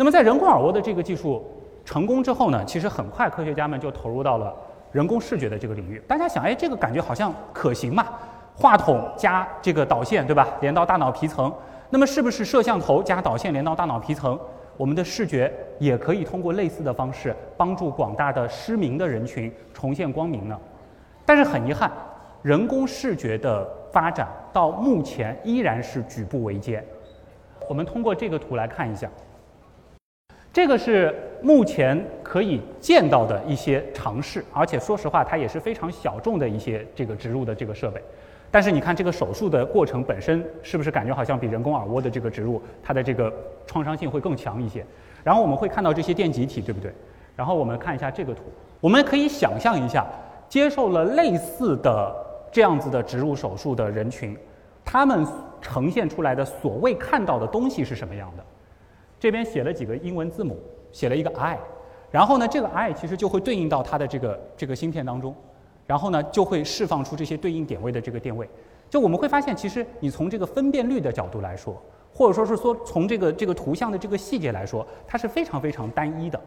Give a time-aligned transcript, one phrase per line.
[0.00, 1.44] 那么在人工耳蜗的这个技术
[1.84, 4.54] 成功之后呢，其实很快科学家们就投入到了
[4.92, 6.00] 人工视觉的这个领域。
[6.06, 8.06] 大家想，哎，这个感觉好像可行嘛？
[8.54, 10.46] 话筒加这个导线，对吧？
[10.60, 11.52] 连到大脑皮层，
[11.90, 14.38] 那么是不是摄像头加导线连到大脑皮层，
[14.76, 20.56] 我们的视觉也可以通过类似的方式帮助广大的失明的人群重现光明呢？
[21.26, 21.90] 但是很遗憾，
[22.42, 26.84] 人工视觉的发展到目前依然是举步维艰。
[27.68, 29.10] 我们通过这个图来看一下。
[30.52, 38.02] 这个是目前可以见到的一些尝试，而且说实话，它也是非常小众的一些这个植入的这个设备。
[38.50, 43.32] 但是你看这个手术的过程本身，是不是感觉好像比人工耳蜗的这个植入，它的这个
[43.66, 44.84] 创伤性会更强一些？
[45.22, 46.92] 然后我们会看到这些电极体，对不对？
[47.36, 48.42] 然后我们看一下这个图，
[48.80, 50.06] 我们可以想象一下，
[50.48, 52.16] 接受了类似的
[52.50, 54.36] 这样子的植入手术的人群，
[54.84, 55.24] 他们
[55.60, 58.42] 呈现出来的所谓看到的东西是什么样的？
[59.18, 60.56] 这边写了几个英文字母，
[60.92, 61.58] 写了一个 I，
[62.10, 65.34] 然后呢，这个 I 其实就会对应到它的这个这个芯片当中，
[65.86, 68.48] 然后呢，就会释放出这些对应点位的这个电位。
[68.88, 71.76] 就我们会发现，其实你从这个分辨率的角度来说，
[72.14, 76.40] 或者说是说从这个这个图像的这个细节来说，它是非常非常单一的。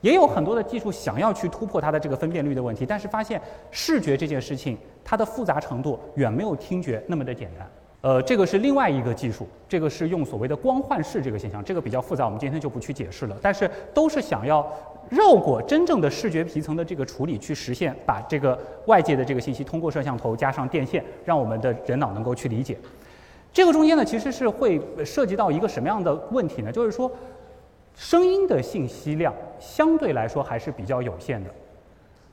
[0.00, 7.70] 也有很多的技术想要去突破它的这个分辨率的问题，但是发现视觉这件事情它的复杂程度远没有听觉那么的简单。
[8.04, 13.36] 呃，这个是另外一个技术，这个是用所谓的光幻视这个现象，这个比较复杂，我们今天就不去解释了。
[13.40, 14.70] 但是都是想要
[15.08, 22.76] 绕过真正的视觉皮层的这个处理，去实现把这个外界的这个信息通过摄像头加上电线，让我们的人脑能够去理解。
[23.54, 26.70] 这个中间呢，其实是会涉及到一个什么样的问题呢？
[26.70, 27.10] 就是说，
[27.94, 31.48] 声音的信息量相对来说还是比较有限的，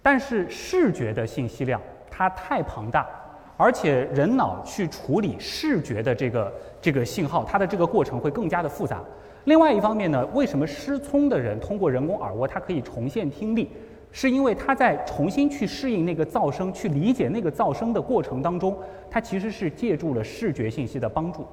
[0.01, 3.07] 但是视觉的信息量它太庞大。
[3.57, 9.01] 而且人脑去处理视觉的这个这个信号，它的这个过程会更加的复杂。
[9.45, 13.69] 另外一方面呢，为什么失聪的人通过人工耳蜗它可以重现听力，
[14.11, 18.77] 是因为他在重新去适应那个噪声、去理解那个噪声的过程当中，
[19.09, 21.45] 他其实是借助了视觉信息的帮助。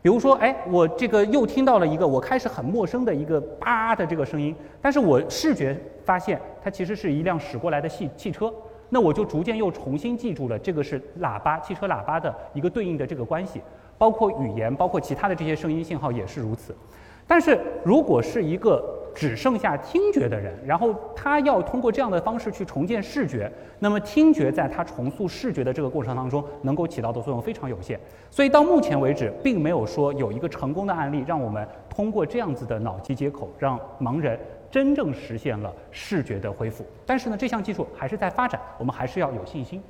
[0.00, 8.52] 比如说，哎，我这个又听到了一个我开始很陌生的一个叭的这个声音，但是我视觉发现它其实是一辆驶过来的汽汽车。
[8.88, 13.60] 那我就逐渐又重新记住了，这个是喇叭、汽车喇叭的一个对应的这个关系，
[13.98, 16.74] 包括语言，包括其他的这些声音信号也是如此。
[17.26, 18.80] 但是如果是一个
[19.12, 27.98] 只剩下听觉的人，然后他要通过这样的方式去重建视觉，那么听觉在他重塑视觉的这个过程当中，能够起到的作用非常有限。
[28.30, 34.38] 所以到目前为止，并没有说有一个成功的案例，让我们通过这样子的脑机接口，让盲人。
[34.70, 39.82] 真正实现了视觉的恢复，但是呢，这项技术还是在发展，我们还是要有信心。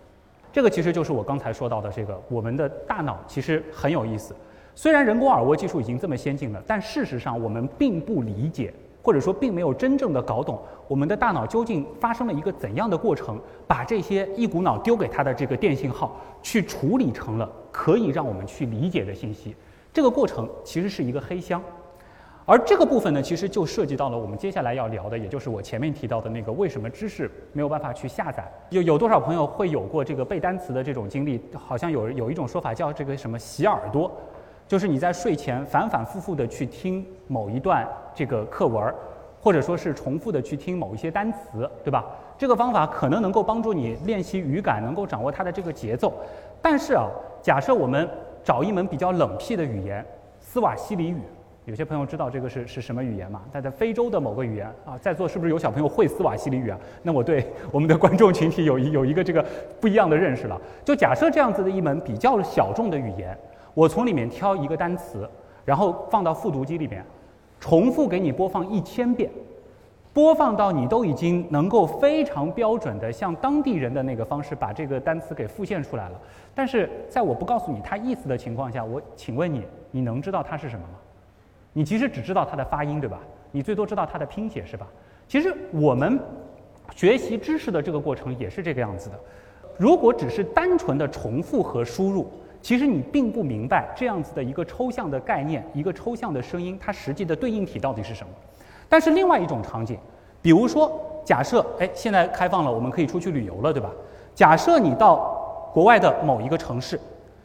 [0.53, 4.34] 这个其实就是我刚才说到的这个，我们的大脑其实很有意思。
[4.75, 8.72] 虽然人工耳蜗技术已经这么先进了，但事实上我们并不理解，
[9.03, 19.54] 或者说并没有真正的搞懂我们的大脑究竟发生了一个怎样的过程，把这些一股脑丢给它的这个电信号去处理成了可以让我们去理解的信息。
[19.92, 21.62] 这个过程其实是一个黑箱。
[22.48, 28.48] 而这个部分呢，其实就涉及到了我们接下来要聊的，也就是我前面提到的那个为什么知识没有办法去下载。
[28.70, 31.42] 有有多少朋友会有过这个背单词的这种经历？
[31.54, 34.08] 好像有有一种说法叫这个什么洗耳朵，
[34.68, 38.94] 就是你在睡前反反复复的去听某一段这个课文，
[39.40, 42.06] 或者说是重复的去听某一些单词，对吧？
[42.38, 46.14] 这个方法可能能够帮助你练习语感，能够掌握它的这个节奏。
[46.62, 47.08] 但是啊，
[47.42, 48.08] 假设我们
[48.44, 50.06] 找一门比较冷僻的语言，
[50.38, 51.20] 斯瓦西里语。
[51.66, 53.43] 有些朋友知道这个是是什么语言吗？
[53.53, 56.78] 它在非洲的某个语言啊，在座是不是有小朋友会斯瓦西里语啊？
[57.03, 59.44] 那我对我们的观众群体有一有一个这个
[59.81, 60.60] 不一样的认识了。
[60.84, 63.37] 就假设这样子的一门比较小众的语言，
[63.75, 65.28] 我从里面挑一个单词，
[65.65, 67.04] 然后放到复读机里面，
[67.59, 69.28] 重复给你播放一千遍，
[70.12, 76.21] 播放到你都已经能够非常标准的像当地人的那个方式把这个单词给复现出来了。
[76.54, 80.95] 但是在我不告诉你它意思的情况下，我请问你，你能知道它是什么吗？
[81.76, 83.20] 你其实只知道它的发音，对吧？
[83.52, 84.86] 你最多知道它的拼写，是吧？
[85.28, 86.18] 其实我们
[86.94, 89.20] 学习知识的这个过程也是这个样子的。
[89.76, 92.32] 如果只是单纯的重复和输入，
[92.62, 98.32] 其实你并不明白这样子的一个抽象的概念，一个抽象的声音，它实际的对应体到底是什么。
[98.88, 99.98] 但是另外一种场景，
[100.40, 103.90] 比如说，假设，哎，现在开放了，我们可以出去旅游了，对吧？
[104.34, 106.98] 假设你到国外的某一个城市，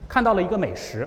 [0.08, 1.06] 看到了一个美食。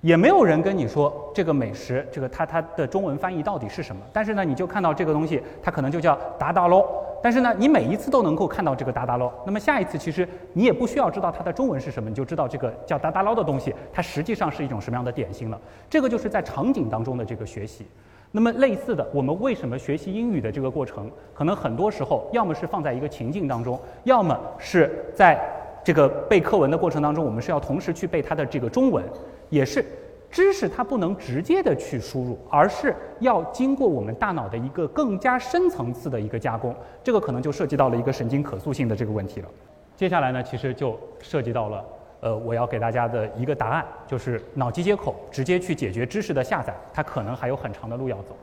[0.00, 4.00] 也没有人跟你说这个美食，这个它它的中文翻译到底是什么？
[4.12, 6.84] 但是呢，你就看到这个东西，它可能就叫达达捞。
[7.20, 9.28] 但是呢，你每一次都能够看到这个达达捞。
[9.44, 15.60] 那么下一次，其实你也不需要知道它的中文是什么，你就知道这个叫达达捞的东西，它实际上是一种什么样的点心了。
[15.90, 17.84] 这个就是在场景当中的这个学习。
[18.30, 25.40] 那么类似的，我们为什么学习英语的这个过程，可能很多时候要么是放在一个情境当中，要么是在
[25.82, 29.02] 这个背课文的过程当中，我们是要同时去背它的这个中文，
[29.48, 29.84] 也是
[30.30, 39.48] 知识它不能直接的去输入，而是要经过我们大脑的一个更加深层次的一个加工，这个可能就涉及到了一个神经可塑性的这个问题了。
[39.96, 41.84] 接下来呢，其实就涉及到了。
[42.20, 48.36] 呃，我要给大家的一个答案就是，脑机接口直接去解决知识的下载，它可能还有很长的路要走。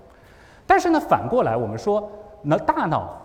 [0.65, 2.09] 但是呢，反过来我们说，
[2.41, 3.21] 那大脑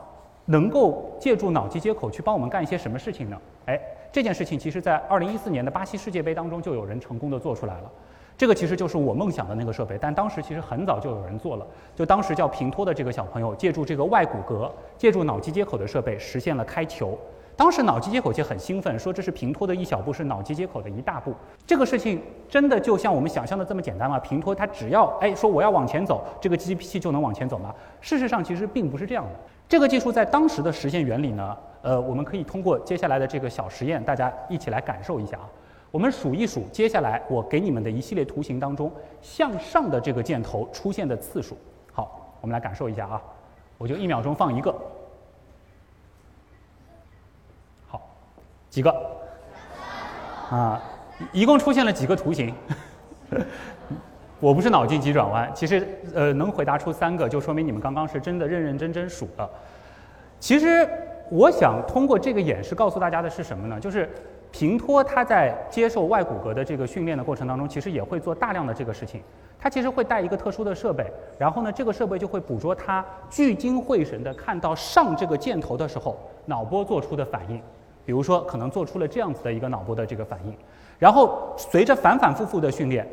[0.47, 3.37] 能够借助脑机接口去帮我们干一些什么事情呢？
[3.67, 3.81] 哎，
[4.13, 7.91] 这件事情其实在二零一四年的巴西世界杯当中就有人成功的做出来了。
[8.37, 11.67] 这个其实就是我梦想的那个设备，但当时其实很早就有人做了。
[11.95, 17.19] 就当时叫平托的这个小朋友，借助这个外骨骼，借助脑机接口的设备，实现了开球。
[17.55, 21.35] 当时脑机接口就很兴奋，说这是平托的一小步，是脑机接口的一大步。
[21.67, 22.19] 这个事情
[22.49, 24.19] 真的就像我们想象的这么简单吗？
[24.19, 27.75] 平托它只要哎说我要往前走，这个机器就能往前走吗？
[28.01, 29.31] 事实上其实并不是这样的。
[29.69, 35.49] 这个技术在当时的实现原理呢，呃，我们可以通过接下来的这个小实验，大家一起来感受一下啊。
[35.91, 41.59] 我们数一数接下来我给你们的一系列图形当中向上的这个箭头出现的次数。
[41.93, 43.21] 好，我们来感受一下啊，
[43.77, 44.75] 我就一秒钟放一个。
[47.89, 48.01] 好
[48.69, 48.95] 几个？
[50.51, 50.81] 啊，
[51.33, 52.55] 一共出现了几个图形？
[54.39, 59.51] 我不是脑筋急转弯，其实呃能回答出三个，就说明你们刚刚是真的认认真真数了。
[60.39, 60.89] 其实
[61.31, 63.79] 我想通过这个演示告诉大家的是什么呢？
[63.79, 64.09] 就是
[64.51, 69.23] 平托他在接受外骨骼的这个训练的过程当中，其实也会做大量的这个事情。
[69.59, 71.07] 他其实会带一个特殊的设备，
[71.39, 76.17] 然后呢，这个设备就会捕捉他聚精会神的看到上这个箭头的时候，
[76.47, 77.61] 脑波做出的反应。
[78.05, 80.57] 比如说，可能做出了这样子的一个脑波的这个反应，
[80.99, 83.07] 然后随着反反复复的训练，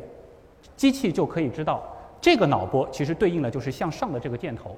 [0.75, 1.83] 机器就可以知道
[2.19, 4.75] 这个脑波其实对应的就是向上的这个箭头。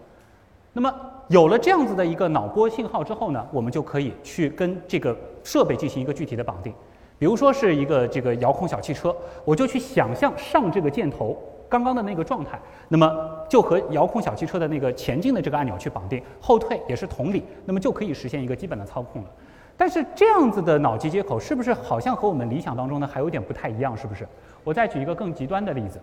[0.71, 0.93] 那么
[1.29, 6.73] 有了这样子的一个脑波信号之后呢，我们就可以去跟这个设备进行一个具体的绑定。
[7.17, 9.13] 比如说是一个这个遥控小汽车，
[9.43, 11.37] 我就去想象上这个箭头
[11.67, 12.57] 刚刚的那个状态，
[12.87, 19.27] 那么就和遥控小汽车的那个前进的这个按钮去绑定，后退也是同理，那么就可以实现一个基本的操控了。
[19.75, 23.97] 但是这样子的脑机接口是不是好像和我们理想当中呢还有点不太一样？
[23.97, 24.25] 是不是？
[24.63, 25.99] 我再举一个更极端的例子，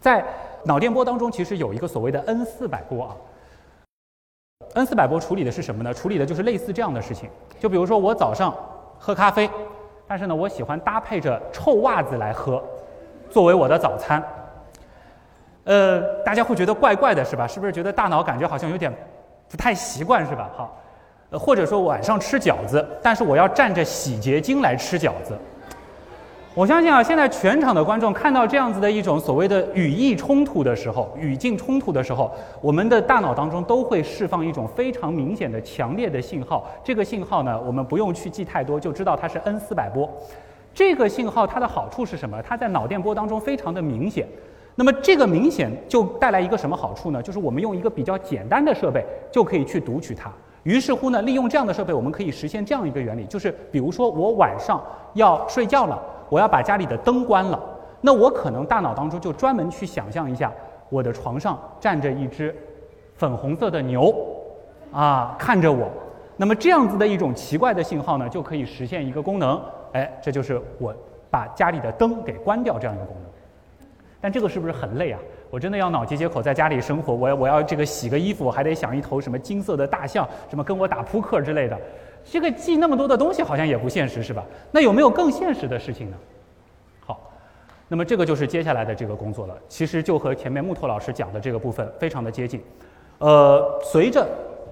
[0.00, 0.24] 在
[0.64, 3.16] 脑电波当中，其实有一个所谓的 N 四百波啊。
[4.74, 5.92] N 四百波处理的是什么呢？
[5.92, 7.28] 处理的就是类似这样的事情。
[7.58, 8.54] 就比如说我早上
[8.98, 9.50] 喝咖啡，
[10.06, 12.62] 但是呢我喜欢搭配着臭袜子来喝，
[13.28, 14.22] 作为我的早餐。
[15.64, 17.46] 呃，大家会觉得怪怪的是吧？
[17.46, 18.92] 是不是觉得大脑感觉好像有点
[19.48, 20.48] 不太习惯是吧？
[20.56, 20.76] 好。
[21.30, 25.38] 呃，或者说晚上吃饺子，但是我要蘸着洗洁精来吃饺子。
[26.52, 32.28] 我相信啊，现在全场的观众看到这样子的一种所谓的语义冲突的时候，语境冲突的时候，
[32.60, 36.68] 我们的大脑当中都会释放一种非常明显的、强烈的信号。
[36.82, 40.10] 这个信号呢，我们不用去记太多，就知道它是 N 四百波。
[40.74, 42.42] 这个信号它的好处是什么？
[42.42, 44.26] 它在脑电波当中非常的明显。
[44.74, 47.22] 那么这个明显就带来一个什么好处呢？
[47.22, 50.28] 就是我们用一个比较简单的设备就可以去读取它。
[50.64, 54.82] 于是乎呢，利用这样的设备，我们可以实现这样一个原理，就是比如说我晚上
[55.14, 55.98] 要睡觉了，
[56.30, 57.60] 我要把家里的灯关了，
[58.00, 60.50] 那我可能大脑当中就专门去想象一下，
[60.88, 62.56] 我的床上站着一只
[63.16, 64.14] 粉红色的牛，
[64.92, 65.90] 啊，看着我，
[66.36, 69.60] 那么这样子的一种奇怪的信号呢，就可以实现一个功能，
[69.92, 70.94] 哎，这就是我
[71.28, 73.30] 把家里的灯给关掉这样一个功能。
[74.22, 75.18] 但这个是不是很累啊？
[75.50, 81.76] 我真的要脑机接口在家里生活，我要我要这个洗个衣服，我还得想一头什么金色的大象，什么跟我打扑克之类的，
[82.24, 84.44] 这个记那么多的东西好像也不现实，是吧？
[84.70, 86.16] 那有没有更现实的事情呢？
[87.04, 87.30] 好，
[87.88, 89.56] 那么这个就是接下来的这个工作了。
[89.68, 92.62] 其实就和前面木头老师讲的这个部分非常的接近。
[93.18, 94.26] 呃，随着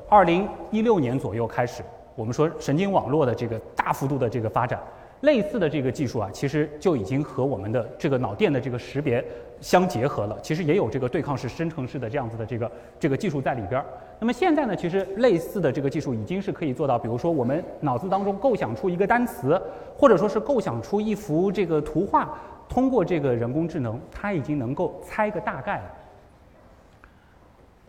[0.09, 1.83] 二零一六年左右开始，
[2.15, 4.81] 我们说神经网络的这个大幅度的这个发展。
[5.23, 9.25] 类似的这个技术啊，其实就已经和我们的这个脑电的这个识别
[9.61, 10.39] 相结合了。
[10.41, 13.87] 其实也有这个对抗式生成式的这样子的这个这个技术在里边儿。
[14.21, 19.61] 那么现在呢，其实类似的这个技术已经是可以做到，比如说我们脑子当中构想出一个单词，
[19.97, 25.85] 或者说是构想出一幅这个图画，通过这个人工智能，它已经能够猜个大概了。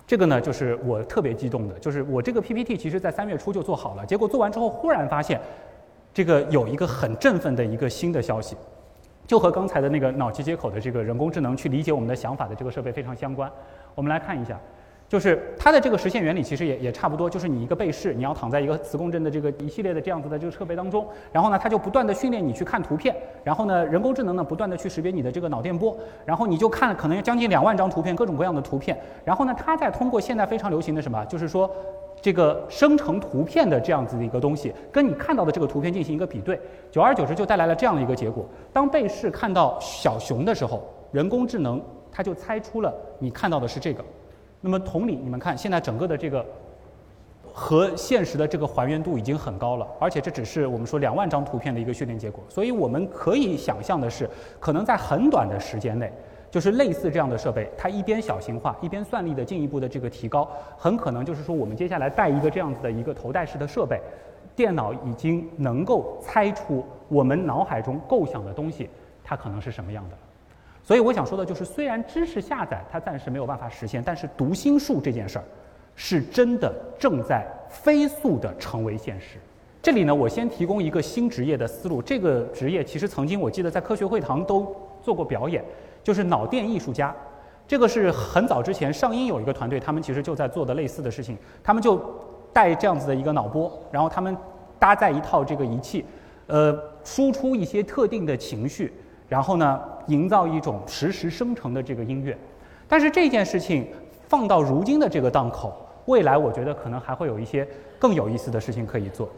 [0.08, 5.40] 这个呢，就是我特别激动的，就是我这个 PPT 其实在三月初就做好了，结果做完之后忽然发现。
[6.14, 8.56] 这个有一个很振奋的一个新的消息，
[9.28, 13.50] 就和刚才的那个脑机接口的这个人工智能去理解我们的想法的这个设备非常相关。
[13.96, 14.60] 我们来看一下，
[15.08, 31.70] 就是它的这个实现原理其实也也差不多，就是你一个被试，你要躺在一个磁共振的这个一系列的这样子的这个设备当中，然后呢，它就不断的训练你去看图片，然后呢，人工智能呢不断的去识别你的这个脑电波，然后你就看可能将近两万张图片，各种各样的图片，然后呢，它再通过现在非常流行的什么，就是说
[32.22, 36.60] 这个生成图片的这样子的一个东西，跟你看到的这个图片进行一个比对，
[36.92, 44.04] 久而久之就带来了这样的一个结果：当被试看到小熊的时候，人工智能它就猜出了你看到的是这个。
[44.62, 46.46] 那么同理，你们看，现在整个的这个
[47.54, 52.44] 和现实的这个还原度已经很高了，而且这只是我们说两万张图片的一个训练结果。
[52.50, 56.12] 所以我们可以想象的是，可能在很短的时间内，
[56.52, 64.02] 就是类似这样的设备，它一边小型化，一边算力的进一步的这个提高，很可能就是说，我们接下来带一个这样子的一个头戴式的设备，
[64.56, 68.90] 电脑已经能够猜出我们脑海中构想的东西，
[69.24, 70.18] 它可能是什么样的。
[70.84, 75.46] 所以我想说的就是，虽然知识下载它暂时没有办法实现，但是读心术这件事儿，
[75.96, 79.38] 是真的正在飞速的成为现实。
[79.84, 82.02] 这里呢，我先提供一个新职业的思路。
[82.02, 85.64] 这个职业其实曾经我记得在科学会堂都做过表演，
[86.04, 87.16] 就是脑电艺术家。
[87.68, 91.38] 这个是很早之前上音有一个团队，他们其实就在做的类似的事情。
[91.64, 92.02] 他们就
[92.52, 94.36] 带这样子的一个脑波，然后他们
[94.80, 96.04] 搭载一套这个仪器，
[96.48, 98.92] 呃，输出一些特定的情绪。
[99.28, 102.36] 然后呢，营造一种实时生成的这个音乐，
[102.88, 103.88] 但是这件事情
[104.28, 105.72] 放到如今的这个档口，
[106.06, 107.68] 未来我觉得可能还会有一些
[108.00, 109.30] 更有意思的事情可以做。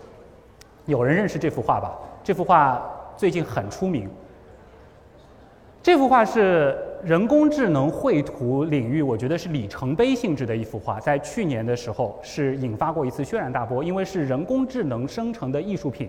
[0.86, 1.94] 有人认识这幅画吧？
[2.24, 2.82] 这幅画
[3.18, 4.10] 最近很出名。
[5.84, 16.08] 这幅画是人工智能绘图领域，我觉得是里程碑性质的一幅画，在去年的时候是引发过一次轩然大波，因为是人工智能生成的艺术品。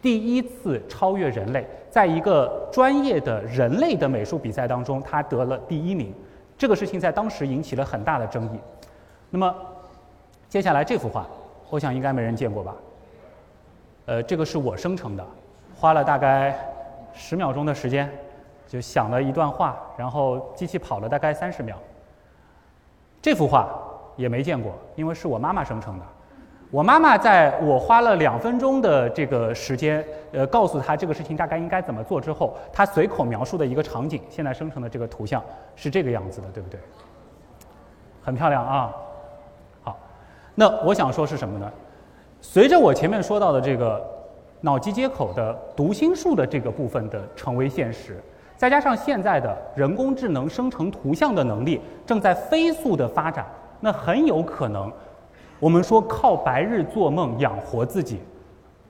[0.00, 6.14] 第一次超越人类，在一个专业的人类的美术比赛当中，它得了第一名。
[6.56, 8.58] 这个事情在当时引起了很大的争议。
[9.28, 9.54] 那么，
[10.48, 11.28] 接下来这幅画，
[11.68, 12.74] 我想应该没人见过吧？
[14.06, 15.26] 呃，这个是我生成的，
[15.76, 16.58] 花了大概
[17.12, 18.10] 十秒钟的时间，
[18.70, 21.76] 就想了一段话，然后机器跑了大概三十秒。
[23.20, 23.68] 这幅画
[24.14, 26.04] 也没见过，因为是我妈妈生成的。
[26.70, 35.42] 我妈妈在我花了两分钟的这个时间，呃，告诉她这个事情大概应该怎么做之后，她随口描述的一个场景，现在生成的这个图像
[35.74, 36.78] 是这个样子的，对不对？
[38.22, 38.94] 很漂亮啊。
[39.82, 39.98] 好，
[40.54, 41.68] 那我想说是什么呢？
[42.40, 44.00] 随着我前面说到的这个
[44.60, 48.22] 脑机接口的读心术的这个部分的成为现实，
[48.60, 53.46] 再加上现在的人工智能生成图像的能力正在飞速的发展，
[53.80, 54.92] 那很有可能。
[55.58, 58.20] 我们说靠白日做梦养活自己，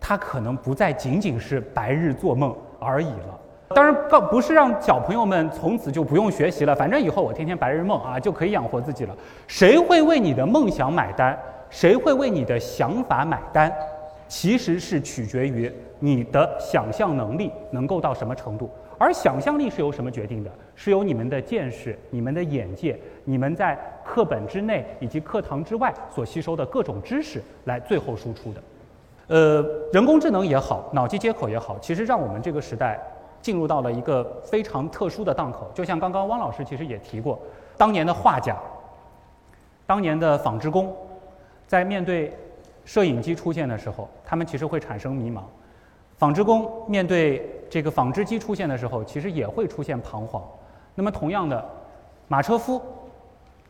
[0.01, 3.39] 它可能不再仅仅是白日做梦而已了。
[3.69, 9.17] 当然，告不是让小朋友们从此就不用学习了，反正以后我天天白日梦啊就可以养活自己了。
[9.47, 11.39] 谁会为你的梦想买单？
[11.69, 13.73] 谁会为你的想法买单？
[14.27, 18.69] 其实是取决于你的想象能力能够到什么程度。
[19.01, 20.51] 而想象力是由什么决定的？
[20.75, 28.63] 是由你们的见识、你们的眼界、你们在课本之内以及课堂之外所吸收的各种知识来最后输出的。
[29.29, 33.01] 呃，人工智能也好，脑机接口也好，其实让我们这个时代
[33.41, 35.71] 进入到了一个非常特殊的档口。
[35.73, 37.41] 就像刚刚汪老师其实也提过，
[37.79, 38.55] 当年的画家、
[39.87, 40.95] 当年的纺织工，
[41.67, 42.37] 在面对
[42.85, 45.41] 摄影机出现的时候，他们其实会产生迷茫。
[46.19, 50.43] 纺织工面对这个纺织机出现的时候，其实也会出现彷徨。
[50.97, 51.65] 那么，同样的，
[52.27, 52.83] 马车夫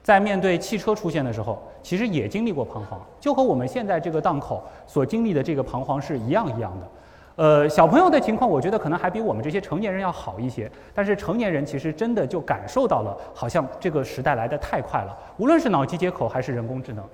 [0.03, 6.89] 在面对汽车出现的时候，其实也经历过彷徨，就和我们现在这个档口所经历的这个彷徨是一样一样的。
[7.37, 10.71] 呃，小朋友的情况，我觉得可能还比我们这些成年人要好一些。
[10.95, 15.17] 但是成年人其实真的就感受到了，好像这个时代来得太快了。
[15.37, 17.05] 无论是脑机接口还是人工智能，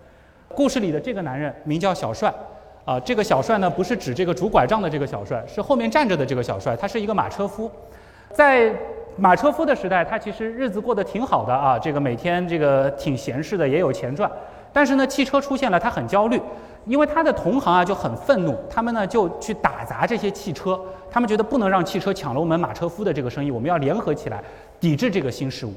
[0.48, 2.32] 故事里的这个男人名叫小帅。
[2.86, 6.76] 啊，这个小帅呢，不是指这个拄拐杖的这个小帅，是后面站着的这个小帅。
[6.76, 7.68] 他是一个马车夫，
[8.32, 8.72] 在
[9.16, 14.30] 马车夫的时代，他其实日子过得挺好的啊，这个每天这个挺闲适的，也有钱赚。
[14.72, 16.40] 但是呢，汽车出现了，他很焦虑，
[16.84, 20.78] 因为他的同行啊就很愤怒，他们呢就去打砸这些汽车，
[21.10, 24.40] 他们觉得不能让汽车抢了我们马车夫的这个生意，我们要联合起来
[24.78, 25.72] 抵制这个新事物。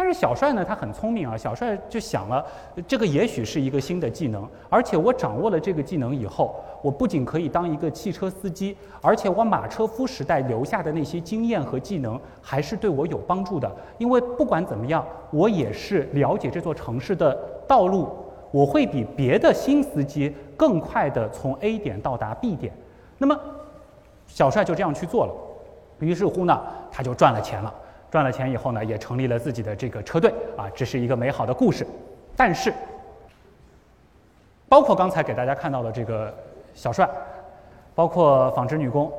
[0.00, 1.36] 但是小帅呢，他很聪明啊。
[1.36, 2.42] 小帅就想了，
[2.88, 13.70] 这个也许是一个新的技能，而且我掌握了这个技能以后，我不仅可以当一个汽车司机，而且我马车夫时代留下的那些经验和技能还是对我有帮助的。
[13.98, 17.34] 因为不管怎么样，我也是了解这座城市的
[17.68, 18.08] 道路，
[18.50, 22.72] 我会比别的新司机更快的从 A 点到达 B 点。
[23.18, 23.38] 那么，
[24.26, 25.34] 小帅就这样去做了，
[25.98, 26.58] 于是乎呢，
[26.90, 27.74] 他就赚了钱了。
[28.10, 31.86] 赚了钱以后呢，也成立了自己的这个车队啊，这是一个美好的故事。
[32.36, 32.72] 但是，
[34.68, 36.34] 包括刚才给大家看到的这个
[36.74, 37.08] 小帅，
[37.94, 39.12] 包括纺织女工，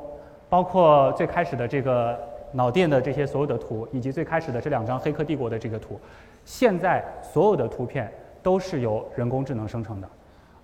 [0.48, 2.18] 包括最开始的这个
[2.52, 5.98] 脑电的这些所有的图，以及最开始的这两张《黑客帝国》的这个图，
[6.44, 10.08] 现在所有的图片都是由人工智能生成的，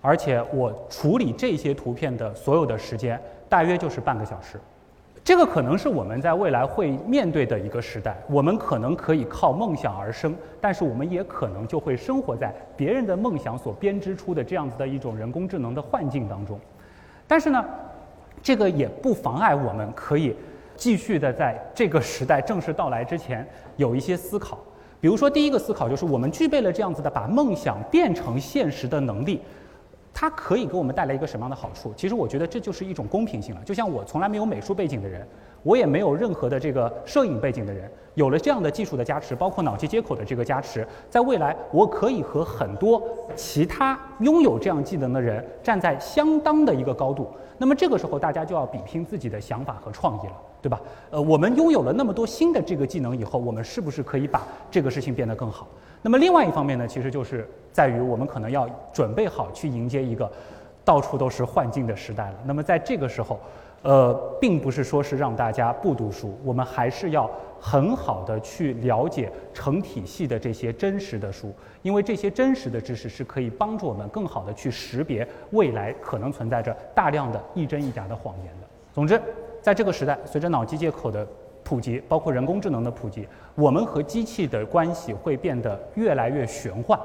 [0.01, 4.59] 而且我处理这些图片的所有的时间大约就是半个小时。
[5.29, 8.19] 这个可能是我们在未来会面对的一个时代。
[8.27, 16.59] 我们可能可以靠梦想而生，但是我们也可能就会生活在别人的梦想所编织出的这样子的一种人工智能的幻境当中。
[17.27, 17.63] 但是呢，
[18.41, 20.35] 这个也不妨碍我们可以
[20.75, 24.57] 继续的在这个时代正式到来之前有一些思考。
[24.99, 29.39] 比如说，第一个思考就是我们具备了这样子的把梦想变成现实的能力。
[30.13, 31.93] 它可以给我们带来一个什么样的好处？
[31.95, 33.61] 其实我觉得这就是一种公平性了。
[33.63, 35.25] 就像我从来没有美术背景的人，
[35.63, 43.01] 我也没有任何的这个摄影背景的人，有了这样的技术的加持，包括脑机接口的这个加持，在未来我可以和很多
[43.35, 47.29] 其他拥有这样技能的人站在相当的一个高度。
[47.57, 50.81] 那么这个时候大家就要比拼自己的想法和创意了，对吧？
[51.09, 55.67] 呃，我们拥有了那么多新的这个技能以后，我们是不是可以把这个事情变得更好？
[56.01, 60.29] 那么另外一方面呢，其实就是在于我们可能要准备好去迎接一个
[60.85, 62.35] 到处都是幻境的时代了。
[62.45, 63.39] 那么在这个时候，
[63.81, 78.67] 呃，并不是说是让大家不读书，我们还是要很好的去了解成体系的这些真实的书，因为这些真实的知识是可以帮助我们更好的去识别未来可能存在着大量的一真一假的谎言的。
[78.93, 79.21] 总之，
[79.61, 81.27] 在这个时代，随着脑机接口的
[81.63, 86.99] 普及，包括人工智能的普及，我们和机器的关系会变得越来越玄幻。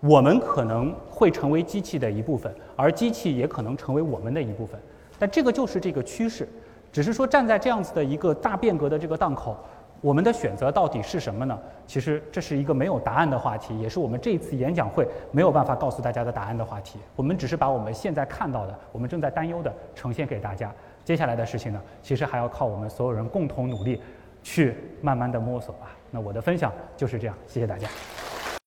[0.00, 4.78] 我们可能会成为机器的一部分，而机器也可能成为我们的一部分。
[5.18, 6.46] 但这个就是这个趋势，
[6.92, 9.56] 只是说站在这样子的一个大变革的这个档口，
[10.02, 11.58] 我们的选择到底是什么呢？
[11.86, 16.98] 其实这是一个没有答案的话题，也是我们这一次演讲会没有办法告诉大家的答案的话题。
[17.16, 20.70] 我们只是把我们现在看到的，我们正在担忧的呈现给大家。
[21.06, 24.02] 接下来的事情呢，其实还要靠我们所有人共同努力，
[24.42, 25.96] 去慢慢的摸索吧。
[26.10, 27.88] 那我的分享就是这样，谢谢大家。